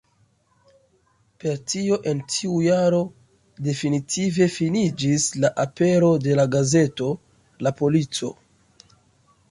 [1.43, 3.03] Per tio en tiu jaro
[3.67, 7.13] definitive finiĝis la apero de la gazeto
[7.67, 8.37] "La Polico".